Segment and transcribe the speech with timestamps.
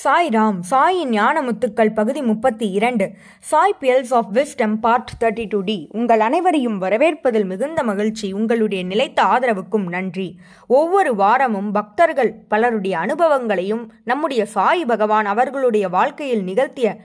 [0.00, 3.06] சாய் ராம் சாயின் ஞான முத்துக்கள் பகுதி முப்பத்தி இரண்டு
[3.40, 9.22] Sai pearls of wisdom part thirty two D உங்கள் அனைவரையும் வரவேற்பதில் மிகுந்த மகிழ்ச்சி உங்களுடைய நிலைத்த
[9.22, 10.28] ஆதரவுக்கும் நன்றி.
[10.66, 16.96] ஒவ்வொரு வாரமும் பக்தர்கள் பலருடைய அனுபவங்களையும் நம்முடைய சாய் பகவான் அவர்களுடைய வாழ்க்கையில் நிகழ்த்திய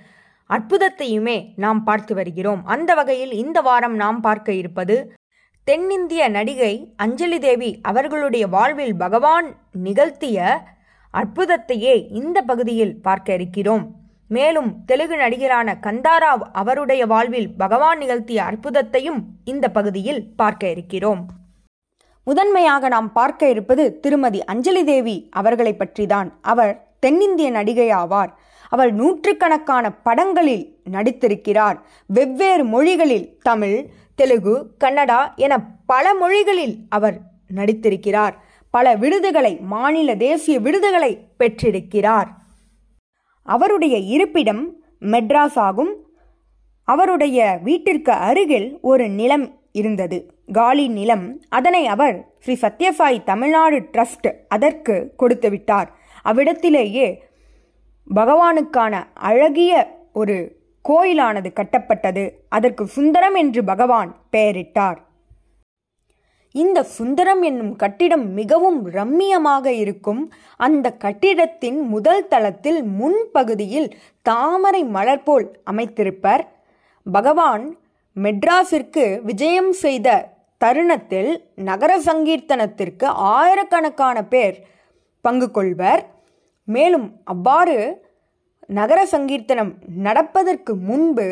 [0.50, 2.62] அற்புதத்தையுமே நாம் பார்த்து வருகிறோம்.
[2.66, 4.98] அந்த வகையில் இந்த வாரம் நாம் பார்க்க இருப்பது
[5.68, 9.50] தென்னிந்திய நடிகை அஞ்சலி தேவி அவர்களுடைய வாழ்வில் பகவான்
[9.84, 10.38] நிகழ்த்திய
[11.18, 13.92] அற்புதத்தையே இந்த பகுதியில் பார்க்க இருக்கிறோம்.
[14.28, 21.26] மேலும் தெலுங்கு நடிகரான கந்தாராவ் அவருடைய வாழ்வில் பகவான் நிகழ்த்திய அற்புதத்தையும் இந்த பகுதியில் பார்க்க இருக்கிறோம்.
[22.24, 26.30] முதன்மையாக நாம் பார்க்க இருப்பது திருமதி அஞ்சலி தேவி அவர்களை பற்றிதான்.
[26.42, 28.32] அவர் தென்னிந்திய நடிகை ஆவார்.
[28.70, 31.78] அவர் நூற்றுக்கணக்கான படங்களில் நடித்திருக்கிறார்.
[32.08, 37.20] வெவ்வேறு மொழிகளில் தமிழ் தெலுங்கு கன்னடா என பல மொழிகளில் அவர்
[37.56, 38.52] நடித்திருக்கிறார்.
[38.74, 42.30] பல விருதுகளை மாநில தேசிய விருதுகளை பெற்றிருக்கிறார்.
[43.44, 44.64] அவருடைய இருப்பிடம்
[45.02, 45.92] மெட்ராஸ் ஆகும்
[46.84, 50.18] அவருடைய வீட்டிற்கு அருகில் ஒரு நிலம் இருந்தது.
[50.54, 51.26] காலி நிலம்.
[51.50, 55.90] அதனை அவர் ஸ்ரீ சத்யசாய் தமிழ்நாடு ட்ரஸ்ட் அதற்கு கொடுத்துவிட்டார்
[56.26, 57.08] அவ்விடத்திலேயே
[58.16, 59.74] பகவானுக்கான அழகிய
[60.14, 60.38] ஒரு
[60.90, 62.24] கோயிலானது கட்டப்பட்டது.
[62.50, 65.00] அதற்கு சுந்தரம் என்று பகவான் பெயரிட்டார்.
[66.56, 70.20] இந்த சுந்தரம் என்னும் கட்டிடம் மிகவும் ரம்மியமாக இருக்கும்.
[70.58, 73.90] அந்த கட்டிடத்தின் முதல் தளத்தில் முன்பகுதியில்
[74.22, 76.44] தாமரை மலர் போல் அமைத்திருப்பர்.
[77.06, 77.66] பகவான்
[78.16, 80.08] மெட்ராஸிற்கு விஜயம் செய்த
[80.62, 81.32] தருணத்தில்
[81.70, 84.58] நகர சங்கீர்த்தனத்திற்கு ஆயிரக்கணக்கான பேர்
[85.26, 86.04] பங்கு கொள்வர்.
[86.68, 87.78] மேலும் அவ்வாறு
[88.68, 89.74] நகர சங்கீர்த்தனம்
[90.06, 91.28] நடப்பதற்கு முன்பு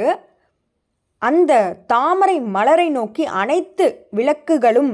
[1.22, 1.54] அந்த
[1.88, 4.92] தாமரை மலரை நோக்கி அனைத்து விளக்குகளும்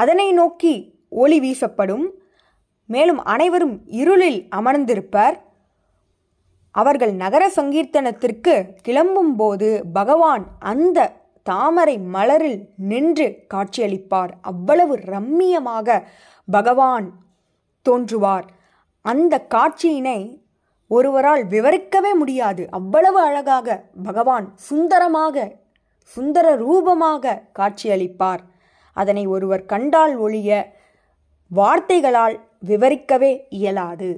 [0.00, 0.74] அதனை நோக்கி
[1.22, 2.06] ஒளி வீசப்படும்.
[2.94, 5.36] மேலும் அனைவரும் இருளில் அமர்ந்திருப்பர்.
[6.74, 8.54] அவர்கள் நகர சங்கீர்த்தனத்திற்கு
[8.86, 10.98] கிளம்பும்போது பகவான் அந்த
[11.46, 12.60] தாமரை மலரில்
[12.90, 14.32] நின்று காட்சியளிப்பார்.
[14.40, 15.98] அவ்வளவு ரம்மியமாக
[16.48, 17.06] பகவான்
[17.86, 18.46] தோன்றுவார்.
[19.04, 20.20] அந்த காட்சியினை
[20.88, 22.62] ஒருவரால் விவரிக்கவே முடியாது.
[22.70, 23.68] அவ்வளவு அழகாக
[24.08, 25.46] பகவான் சுந்தரமாக
[26.14, 28.42] சுந்தர ரூபமாக காட்சியளிப்பார்.
[28.94, 30.50] அதனை ஒருவர் கண்டால் ஒழிய
[31.50, 34.10] வார்த்தைகளால் விவரிக்கவே இயலாது.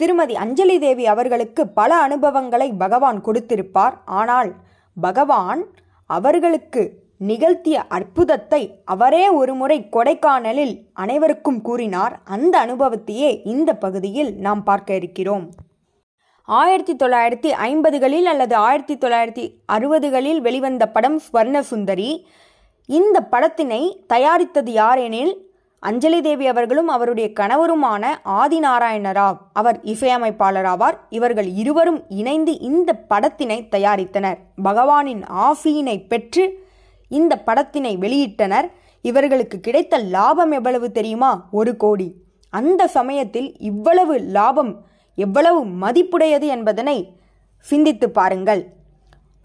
[0.00, 3.96] திருமதி அஞ்சலி தேவி அவர்களுக்கு பல அனுபவங்களை பகவான் கொடுத்திருப்பார்.
[4.20, 4.50] ஆனால்
[4.96, 5.62] பகவான்
[6.10, 6.82] அவர்களுக்கு
[7.18, 12.14] நிகழ்த்திய அற்புதத்தை அவரே ஒருமுறை கொடைக்கானலில் அனைவருக்கும் கூறினார்.
[12.24, 15.46] அந்த அனுபவத்தையே இந்த பகுதியில் நாம் பார்க்க இருக்கிறோம்.
[16.48, 22.10] ஆயிரத்தி தொள்ளாயிரத்தி ஐம்பதுகளில் அல்லது ஆயிரத்தி தொள்ளாயிரத்தி அறுபதுகளில் வெளிவந்த படம் ஸ்வர்ண சுந்தரி
[22.88, 25.32] இந்த படத்தினை தயாரித்தது யாரெனில்
[25.78, 30.96] அஞ்சலி தேவி அவர்களும் அவருடைய கணவருமான ஆதி நாராயணராவ் அவர் இசையமைப்பாளராவார்.
[31.08, 34.38] இவர்கள் இருவரும் இணைந்து இந்த படத்தினை தயாரித்தனர்.
[34.64, 36.66] பகவானின் ஆஃபியினை பெற்று
[37.08, 38.70] இந்த படத்தினை வெளியிட்டனர்.
[39.02, 41.48] இவர்களுக்கு கிடைத்த லாபம் எவ்வளவு தெரியுமா?
[41.50, 42.14] ஒரு கோடி.
[42.50, 44.72] அந்த சமயத்தில் இவ்வளவு லாபம்
[45.14, 47.16] எவ்வளவு மதிப்புடையது என்பதனை
[47.60, 48.62] சிந்தித்து பாருங்கள்.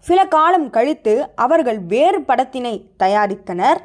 [0.06, 1.12] சில காலம் கழித்து
[1.44, 3.80] அவர்கள் வேறு படத்தினை தயாரித்தனர்.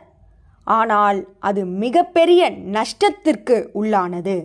[0.78, 2.41] ஆனால் அது மிகப்பெரிய
[2.75, 4.38] நஷ்டத்திற்கு உள்ளானது.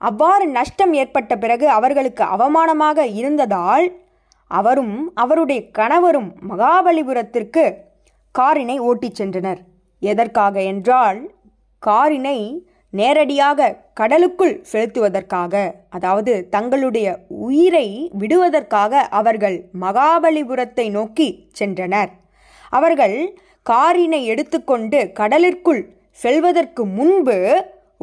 [0.00, 3.86] அவ்வாறு நஷ்டம் ஏற்பட்ட பிறகு அவர்களுக்கு அவமானமாக இருந்ததால்
[4.50, 7.64] அவரும் அவருடைய கணவரும் மகாபலிபுரத்திற்கு
[8.34, 9.60] காரினை ஓட்டிச் சென்றனர்.
[10.02, 11.20] எதற்காக என்றால்
[11.82, 12.38] காரினை
[12.98, 13.68] நேரடியாக
[14.00, 15.54] கடலுக்குள் செலுத்துவதற்காக
[15.96, 17.08] அதாவது தங்களுடைய
[17.46, 17.86] உயிரை
[18.20, 21.28] விடுவதற்காக அவர்கள் மகாபலிபுரத்தை நோக்கி
[21.58, 22.10] சென்றனர்.
[22.72, 23.16] அவர்கள்
[23.66, 25.82] காரினை எடுத்துக்கொண்டு கடலிற்குள்
[26.18, 27.36] செல்வதற்கு முன்பு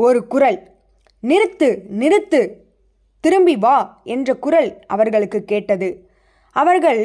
[0.06, 0.60] ஒரு குரல்
[1.24, 1.70] நிறுத்து
[2.02, 2.42] நிறுத்து
[3.24, 3.78] திரும்பி வா
[4.14, 5.90] என்ற குரல் அவர்களுக்கு கேட்டது.
[6.56, 7.04] அவர்கள்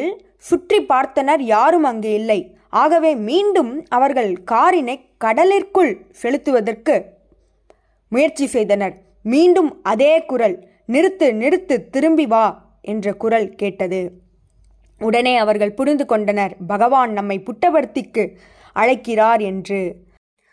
[0.49, 2.41] சுற்றி பார்த்தனர் யாரும் அங்கு இல்லை.
[2.83, 5.93] ஆகவே மீண்டும் அவர்கள் காரினை கடலிற்குள்
[6.23, 6.97] செலுத்துவதற்கு
[8.09, 8.95] முயற்சி செய்தனர்.
[9.23, 10.57] மீண்டும் அதே குரல்
[10.89, 12.47] நிறுத்து நிறுத்து திரும்பி வா
[12.83, 14.01] என்ற குரல் கேட்டது.
[15.01, 16.57] உடனே அவர்கள் புரிந்து கொண்டனர்.
[16.67, 18.25] பகவான் நம்மை புட்டபர்த்திக்கு
[18.73, 19.81] அழைக்கிறார் என்று.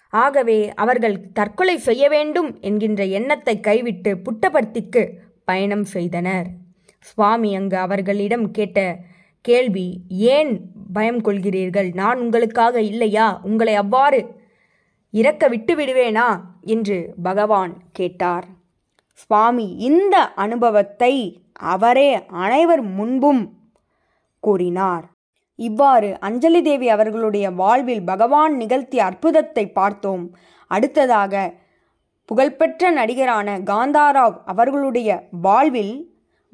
[0.10, 5.04] ஆகவே அவர்கள் தற்கொலை செய்ய வேண்டும் என்கின்ற எண்ணத்தை கைவிட்டு புட்டபர்த்திக்கு
[5.46, 6.48] பயணம் செய்தனர்.
[7.00, 8.98] சுவாமி அங்கு அவர்களிடம் கேட்ட
[9.42, 10.52] கேள்வி ஏன்
[10.94, 13.40] பயம் கொள்கிறீர்கள் நான் உங்களுக்காக இல்லையா?
[13.44, 14.20] உங்களை அவ்வாறு
[15.14, 16.28] இறக்க விட்டு விடுவேனா?
[16.62, 18.46] என்று பகவான் கேட்டார்.
[19.14, 23.42] சுவாமி இந்த அனுபவத்தை அவரே அனைவர் முன்பும்
[24.40, 25.06] கூறினார்.
[25.56, 30.24] இவ்வாறு அஞ்சலி தேவி அவர்களுடைய வாழ்வில் பகவான் நிகழ்த்திய அற்புதத்தை பார்த்தோம்.
[30.68, 31.54] அடுத்ததாக
[32.26, 35.10] புகழ்பெற்ற நடிகரான காந்தாராவ் அவர்களுடைய
[35.42, 35.96] வாழ்வில்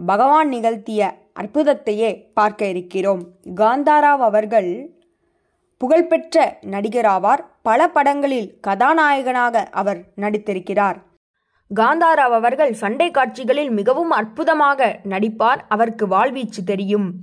[0.05, 1.01] பகவான் நிகழ்த்திய
[1.39, 3.23] அற்புதத்தையே பார்க்க இருக்கிறோம்.
[3.55, 4.98] காந்தாராவ் அவர்கள்
[5.79, 7.43] புகழ்பெற்ற நடிகராவார்.
[7.61, 10.97] பல படங்களில் கதாநாயகனாக அவர் நடித்திருக்கிறார்.
[11.75, 15.61] காந்தாராவ் அவர்கள் சண்டை காட்சிகளில் மிகவும் அற்புதமாக நடிப்பார்.
[15.67, 17.13] அவருக்கு வாழ்வீச்சு தெரியும்.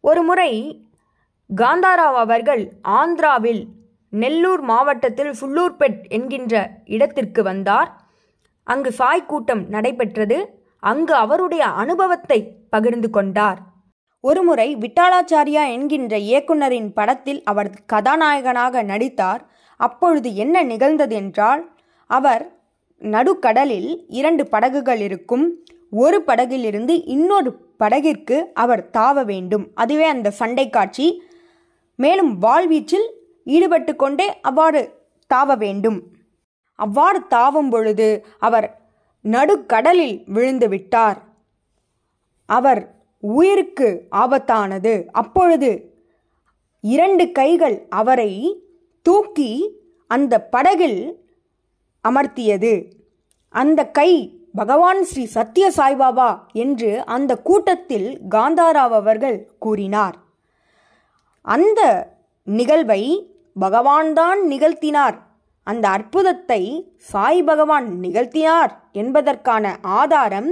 [0.00, 0.50] ஒருமுறை
[1.56, 3.64] காந்தாராவ் அவர்கள் ஆந்திராவில்
[4.10, 7.90] நெல்லூர் மாவட்டத்தில் சுள்ளூர்பெட் என்கின்ற இடத்திற்கு வந்தார்.
[8.64, 10.38] அங்கு சாய் கூட்டம் நடைபெற்றது.
[10.80, 13.71] அங்கு அவருடைய அனுபவத்தை பகிர்ந்து கொண்டார்.
[14.24, 19.42] ஒருமுறை விட்டாலாச்சாரியா என்கின்ற இயக்குனரின் படத்தில் அவர் கதாநாயகனாக நடித்தார்.
[19.76, 21.72] அப்பொழுது என்ன நிகழ்ந்தது என்றால்
[22.06, 22.60] அவர்
[22.98, 25.50] நடுக்கடலில் இரண்டு படகுகள் இருக்கும்.
[25.90, 29.70] ஒரு படகிலிருந்து இன்னொரு படகிற்கு அவர் தாவ வேண்டும்.
[29.74, 31.22] அதுவே அந்த சண்டை காட்சி.
[31.96, 33.08] மேலும் வாழ்வீச்சில்
[33.44, 34.82] ஈடுபட்டு கொண்டே அவ்வாறு
[35.34, 36.02] தாவ வேண்டும்.
[36.74, 38.68] அவ்வாறு தாவும் பொழுது அவர்
[39.24, 41.18] நடுக்கடலில் விழுந்து விட்டார்.
[42.46, 44.94] அவர் உயிருக்கு ஆபத்தானது.
[45.12, 45.70] அப்பொழுது
[46.80, 48.32] இரண்டு கைகள் அவரை
[49.02, 49.50] தூக்கி
[50.06, 51.00] அந்த படகில்
[52.08, 52.72] அமர்த்தியது.
[53.48, 54.10] அந்த கை
[54.54, 60.16] பகவான் ஸ்ரீ சத்ய சாய்பாபா என்று அந்த கூட்டத்தில் காந்தாராவ் அவர்கள் கூறினார்.
[61.42, 61.80] அந்த
[62.44, 63.02] நிகழ்வை
[63.60, 65.16] பகவான்தான் நிகழ்த்தினார்.
[65.64, 66.62] அந்த அற்புதத்தை
[66.96, 70.50] சாய் பகவான் நிகழ்த்தினார் என்பதற்கான ஆதாரம்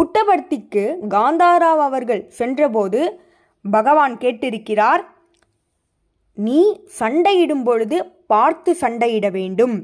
[0.00, 3.00] புட்டபர்த்திக்கு காந்தாராவ் அவர்கள் சென்றபோது
[3.64, 5.02] பகவான் கேட்டிருக்கிறார்
[6.34, 6.60] நீ
[6.98, 9.74] சண்டையிடும் பொழுது பார்த்து சண்டையிட வேண்டும்.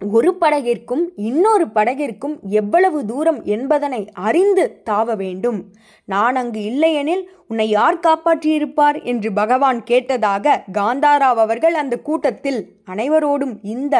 [0.00, 5.58] ஒரு படகிற்கும் இன்னொரு படகிற்கும் எவ்வளவு தூரம் என்பதனை அறிந்து தாவ வேண்டும்.
[6.04, 9.04] நான் அங்கு இல்லையெனில் உன்னை யார் காப்பாற்றியிருப்பார்?
[9.04, 13.94] என்று பகவான் கேட்டதாக காந்தாராவ் அவர்கள் அந்த கூட்டத்தில் அனைவரோடும் இந்த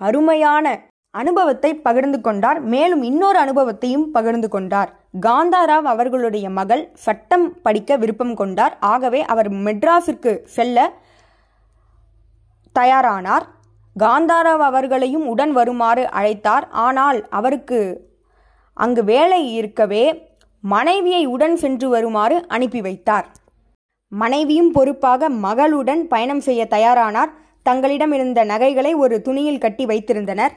[0.00, 0.66] அருமையான
[1.10, 2.60] அனுபவத்தை பகிர்ந்து கொண்டார்.
[2.60, 4.90] மேலும் இன்னொரு அனுபவத்தையும் பகிர்ந்து கொண்டார்.
[5.26, 8.76] காந்தாராவ் அவர்களுடைய மகள் சட்டம் படிக்க விருப்பம் கொண்டார்.
[8.80, 10.92] ஆகவே அவர் மெட்ராஸிற்கு செல்ல
[12.78, 13.46] தயாரானார்.
[13.96, 16.68] காந்தாராவ் அவர்களையும் உடன் வருமாறு அழைத்தார்.
[16.70, 17.80] ஆனால் அவருக்கு
[18.74, 20.04] அங்கு வேலை இருக்கவே
[20.60, 23.26] மனைவியை உடன் சென்று வருமாறு அனுப்பி வைத்தார்.
[24.08, 27.30] மனைவியும் பொறுப்பாக மகளுடன் பயணம் செய்ய தயாரானார்.
[27.62, 30.54] தங்களிடம் இருந்த நகைகளை ஒரு துணியில் கட்டி வைத்திருந்தனர்.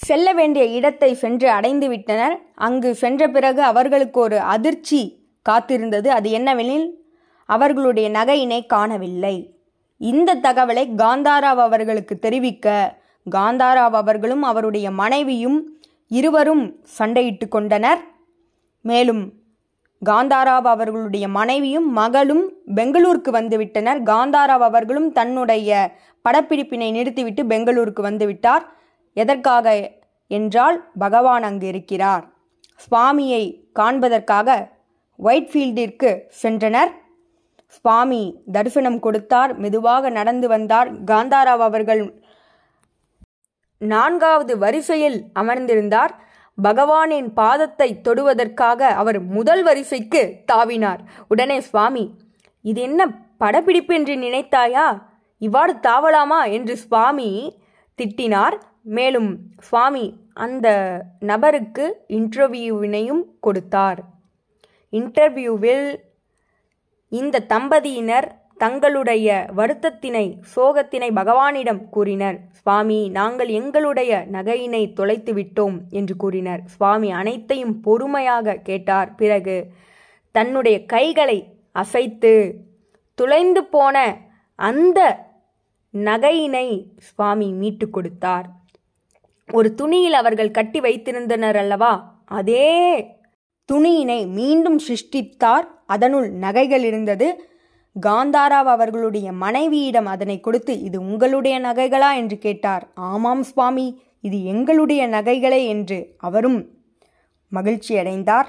[0.00, 2.36] செல்ல வேண்டிய இடத்தை சென்று அடைந்து விட்டனர்.
[2.54, 5.00] அங்கு சென்ற பிறகு அவர்களுக்கு ஒரு அதிர்ச்சி
[5.46, 6.06] காத்திருந்தது.
[6.06, 6.86] அது என்னவெனில்
[7.48, 9.36] அவர்களுடைய நகையினை காணவில்லை.
[10.00, 12.96] இந்த தகவலை காந்தாராவ் அவர்களுக்கு தெரிவிக்க
[13.26, 15.58] காந்தாராவ் அவர்களும் அவருடைய மனைவியும்
[16.10, 16.64] இருவரும்
[16.98, 18.00] சண்டையிட்டு கொண்டனர்.
[18.84, 19.22] மேலும்
[20.02, 22.44] காந்தாராவ் அவர்களுடைய மனைவியும் மகளும்
[22.74, 25.70] பெங்களூருக்கு வந்துவிட்டனர் காந்தாராவ் அவர்களும் தன்னுடைய
[26.24, 28.64] படப்பிடிப்பினை நிறுத்திவிட்டு பெங்களூருக்கு வந்துவிட்டார்
[29.14, 29.66] எதற்காக
[30.26, 32.24] என்றால் பகவான் அங்கு இருக்கிறார்.
[32.76, 33.42] சுவாமியை
[33.74, 34.48] காண்பதற்காக
[35.24, 36.10] ஒயிட்ஃபீல்டிற்கு
[36.42, 36.92] சென்றனர்.
[37.66, 38.22] சுவாமி
[38.52, 39.56] தரிசனம் கொடுத்தார்.
[39.56, 41.04] மெதுவாக நடந்து வந்தார்.
[41.04, 42.02] காந்தாராவ் அவர்கள்
[43.78, 46.12] நான்காவது வரிசையில் அமர்ந்திருந்தார்.
[46.62, 50.22] பகவானின் பாதத்தை தொடுவதற்காக அவர் முதல் வரிசைக்கு
[50.52, 51.00] தாவினார்.
[51.28, 52.04] உடனே சுவாமி
[52.62, 53.06] இது என்ன
[53.38, 54.86] படப்பிடிப்பு என்று நினைத்தாயா?
[55.38, 56.52] இவ்வாறு தாவலாமா?
[56.52, 57.58] என்று சுவாமி
[57.98, 58.56] திட்டினார்.
[58.84, 60.68] மேலும் சுவாமி அந்த
[61.20, 64.00] நபருக்கு இன்டர்வியூவினையும் கொடுத்தார்.
[64.92, 65.86] இன்டர்வியூவில்
[67.08, 72.38] இந்த தம்பதியினர் தங்களுடைய வருத்தத்தினை சோகத்தினை பகவானிடம் கூறினர்.
[72.50, 76.62] சுவாமி நாங்கள் எங்களுடைய நகையினை தொலைத்து விட்டோம் என்று கூறினர்.
[76.64, 79.14] சுவாமி அனைத்தையும் பொறுமையாக கேட்டார்.
[79.14, 79.56] பிறகு
[80.32, 81.38] தன்னுடைய கைகளை
[81.72, 82.32] அசைத்து
[83.14, 83.96] துளைந்து போன
[84.58, 85.00] அந்த
[85.94, 88.46] நகையினை சுவாமி மீட்டு கொடுத்தார்.
[89.52, 92.22] ஒரு துணியில் அவர்கள் கட்டி வைத்திருந்தனர் அல்லவா?
[92.24, 93.06] அதே
[93.72, 95.66] துணியினை மீண்டும் சிருஷ்டித்தார்.
[95.86, 97.48] அதனுள் நகைகள் இருந்தது.
[98.06, 102.16] காந்தாராவ் அவர்களுடைய மனைவியிடம் அதனை கொடுத்து இது உங்களுடைய நகைகளா?
[102.16, 102.88] என்று கேட்டார்.
[102.94, 106.68] ஆமாம் சுவாமி இது எங்களுடைய நகைகளே என்று அவரும்
[107.54, 108.46] மகிழ்ச்சியடைந்தார்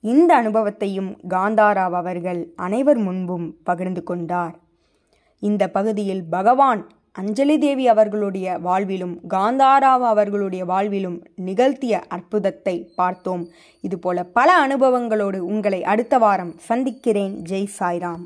[0.00, 4.58] இந்த அனுபவத்தையும் காந்தாராவ் அவர்கள் அனைவர் முன்பும் பகிர்ந்து கொண்டார்.
[5.40, 13.48] இந்த பகுதியில் பகவான் அஞ்சலி தேவி அவர்களுடைய வாழ்விலும் காந்தாராவ் அவர்களுடைய வாழ்விலும் நிகழ்த்திய அற்புதத்தை பார்த்தோம்.
[13.80, 17.42] இதுபோல பல அனுபவங்களோடு உங்களை அடுத்த வாரம் சந்திக்கிறேன்.
[17.50, 18.24] ஜெய் சாய்ராம்.